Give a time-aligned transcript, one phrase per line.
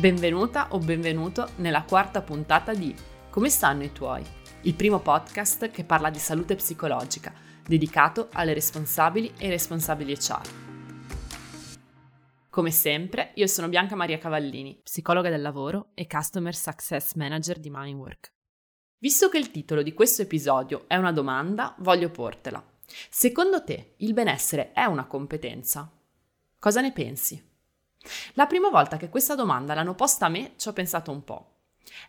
[0.00, 2.94] Benvenuta o benvenuto nella quarta puntata di
[3.28, 4.24] Come stanno i tuoi?
[4.62, 7.34] Il primo podcast che parla di salute psicologica,
[7.66, 10.48] dedicato alle responsabili e responsabili HR.
[12.48, 17.68] Come sempre, io sono Bianca Maria Cavallini, psicologa del lavoro e Customer Success Manager di
[17.70, 18.32] Mindwork.
[19.00, 22.64] Visto che il titolo di questo episodio è una domanda, voglio portela.
[23.10, 25.92] Secondo te il benessere è una competenza?
[26.58, 27.49] Cosa ne pensi?
[28.34, 31.54] La prima volta che questa domanda l'hanno posta a me ci ho pensato un po'.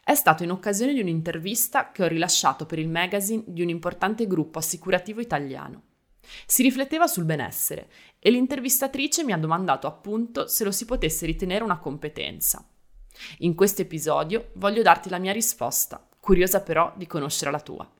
[0.03, 4.27] È stato in occasione di un'intervista che ho rilasciato per il magazine di un importante
[4.27, 5.83] gruppo assicurativo italiano.
[6.45, 11.63] Si rifletteva sul benessere e l'intervistatrice mi ha domandato appunto se lo si potesse ritenere
[11.63, 12.65] una competenza.
[13.39, 17.91] In questo episodio voglio darti la mia risposta, curiosa però di conoscere la tua.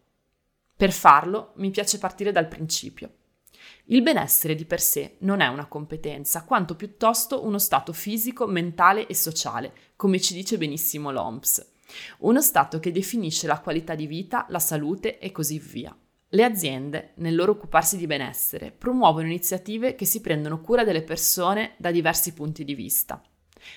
[0.78, 3.16] Per farlo mi piace partire dal principio.
[3.86, 9.08] Il benessere di per sé non è una competenza, quanto piuttosto uno stato fisico, mentale
[9.08, 11.70] e sociale, come ci dice benissimo l'OMS.
[12.20, 15.96] Uno stato che definisce la qualità di vita, la salute e così via.
[16.34, 21.74] Le aziende, nel loro occuparsi di benessere, promuovono iniziative che si prendono cura delle persone
[21.78, 23.22] da diversi punti di vista.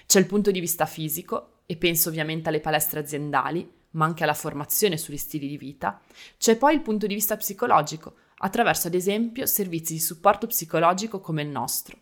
[0.06, 4.34] C'è il punto di vista fisico, e penso ovviamente alle palestre aziendali, ma anche alla
[4.34, 6.00] formazione sugli stili di vita.
[6.38, 8.14] C'è poi il punto di vista psicologico,
[8.44, 11.98] attraverso ad esempio servizi di supporto psicologico come il nostro.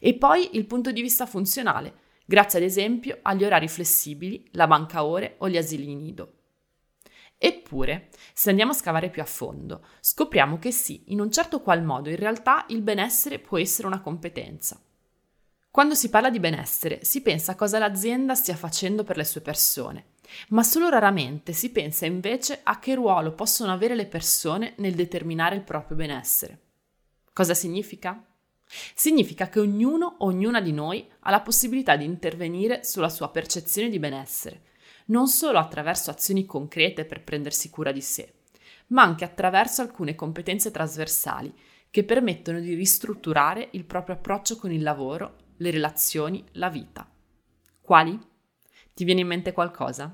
[0.00, 5.04] E poi il punto di vista funzionale, grazie ad esempio agli orari flessibili, la banca
[5.04, 6.32] ore o gli asili nido.
[7.38, 11.84] Eppure, se andiamo a scavare più a fondo, scopriamo che sì, in un certo qual
[11.84, 14.80] modo in realtà il benessere può essere una competenza.
[15.70, 19.42] Quando si parla di benessere si pensa a cosa l'azienda stia facendo per le sue
[19.42, 20.06] persone,
[20.48, 25.56] ma solo raramente si pensa invece a che ruolo possono avere le persone nel determinare
[25.56, 26.60] il proprio benessere.
[27.32, 28.24] Cosa significa?
[28.94, 33.98] Significa che ognuno, ognuna di noi ha la possibilità di intervenire sulla sua percezione di
[33.98, 34.62] benessere,
[35.06, 38.32] non solo attraverso azioni concrete per prendersi cura di sé,
[38.88, 41.54] ma anche attraverso alcune competenze trasversali
[41.90, 47.08] che permettono di ristrutturare il proprio approccio con il lavoro, le relazioni, la vita.
[47.80, 48.18] Quali?
[48.96, 50.10] Ti viene in mente qualcosa?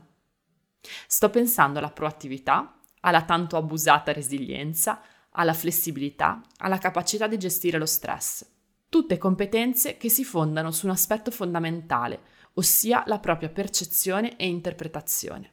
[1.07, 5.01] Sto pensando alla proattività, alla tanto abusata resilienza,
[5.31, 8.45] alla flessibilità, alla capacità di gestire lo stress.
[8.89, 12.23] Tutte competenze che si fondano su un aspetto fondamentale,
[12.55, 15.51] ossia la propria percezione e interpretazione.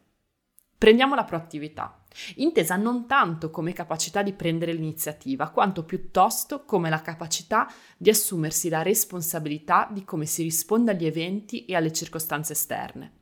[0.76, 2.04] Prendiamo la proattività,
[2.38, 8.70] intesa non tanto come capacità di prendere l'iniziativa, quanto piuttosto come la capacità di assumersi
[8.70, 13.18] la responsabilità di come si risponde agli eventi e alle circostanze esterne.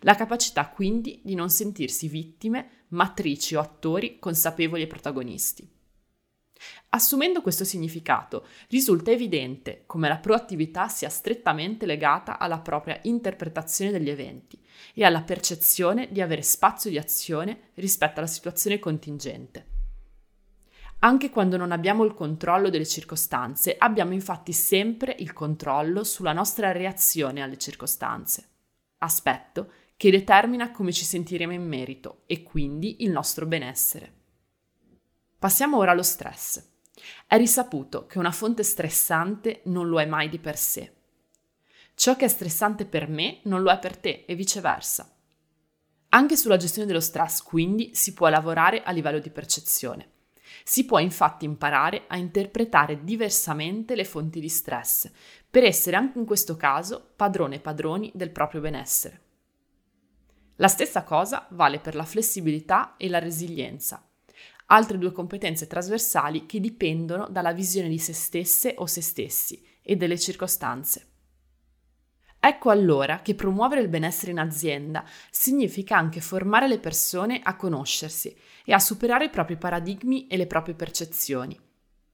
[0.00, 5.68] La capacità quindi di non sentirsi vittime, matrici o attori consapevoli e protagonisti.
[6.90, 14.10] Assumendo questo significato, risulta evidente come la proattività sia strettamente legata alla propria interpretazione degli
[14.10, 14.60] eventi
[14.94, 19.66] e alla percezione di avere spazio di azione rispetto alla situazione contingente.
[21.00, 26.70] Anche quando non abbiamo il controllo delle circostanze, abbiamo infatti sempre il controllo sulla nostra
[26.70, 28.51] reazione alle circostanze
[29.02, 34.20] aspetto che determina come ci sentiremo in merito e quindi il nostro benessere.
[35.38, 36.62] Passiamo ora allo stress.
[37.26, 40.92] È risaputo che una fonte stressante non lo è mai di per sé.
[41.94, 45.14] Ciò che è stressante per me non lo è per te e viceversa.
[46.10, 50.10] Anche sulla gestione dello stress, quindi, si può lavorare a livello di percezione.
[50.64, 55.10] Si può infatti imparare a interpretare diversamente le fonti di stress,
[55.48, 59.20] per essere anche in questo caso padrone padroni del proprio benessere.
[60.56, 64.06] La stessa cosa vale per la flessibilità e la resilienza,
[64.66, 69.96] altre due competenze trasversali che dipendono dalla visione di se stesse o se stessi e
[69.96, 71.11] delle circostanze.
[72.44, 78.36] Ecco allora che promuovere il benessere in azienda significa anche formare le persone a conoscersi
[78.64, 81.56] e a superare i propri paradigmi e le proprie percezioni,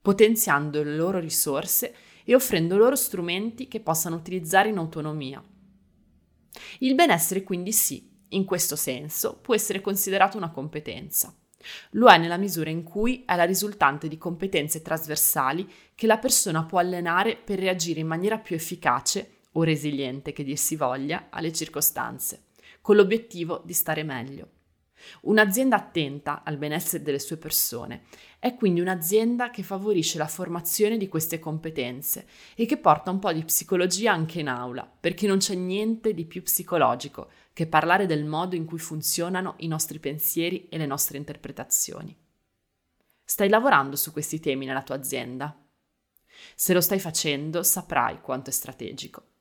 [0.03, 1.95] potenziando le loro risorse
[2.25, 5.43] e offrendo loro strumenti che possano utilizzare in autonomia.
[6.81, 11.35] Il benessere quindi sì, in questo senso, può essere considerato una competenza.
[11.93, 16.67] Lo è nella misura in cui è la risultante di competenze trasversali che la persona
[16.67, 21.53] può allenare per reagire in maniera più efficace o resiliente che dir si voglia alle
[21.53, 22.45] circostanze,
[22.81, 24.51] con l'obiettivo di stare meglio.
[25.23, 28.03] Un'azienda attenta al benessere delle sue persone
[28.39, 33.33] è quindi un'azienda che favorisce la formazione di queste competenze e che porta un po'
[33.33, 38.25] di psicologia anche in aula, perché non c'è niente di più psicologico che parlare del
[38.25, 42.17] modo in cui funzionano i nostri pensieri e le nostre interpretazioni.
[43.25, 45.57] Stai lavorando su questi temi nella tua azienda?
[46.55, 49.38] Se lo stai facendo, saprai quanto è strategico.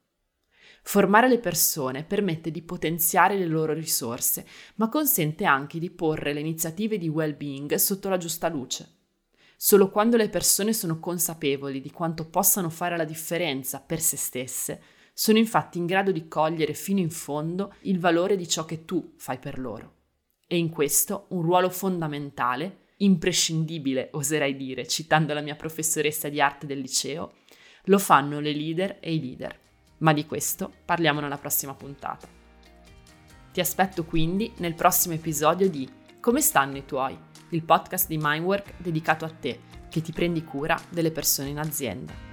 [0.88, 6.40] Formare le persone permette di potenziare le loro risorse, ma consente anche di porre le
[6.40, 8.88] iniziative di well-being sotto la giusta luce.
[9.58, 14.82] Solo quando le persone sono consapevoli di quanto possano fare la differenza per se stesse,
[15.14, 19.16] sono infatti in grado di cogliere fino in fondo il valore di ciò che tu
[19.18, 19.96] fai per loro.
[20.48, 26.66] E in questo un ruolo fondamentale imprescindibile, oserei dire, citando la mia professoressa di arte
[26.66, 27.40] del liceo,
[27.88, 29.66] lo fanno le leader e i leader.
[30.00, 32.28] Ma di questo parliamo nella prossima puntata.
[33.52, 35.90] Ti aspetto quindi nel prossimo episodio di
[36.20, 37.18] Come stanno i tuoi?
[37.50, 39.60] Il podcast di Mindwork dedicato a te,
[39.90, 42.27] che ti prendi cura delle persone in azienda.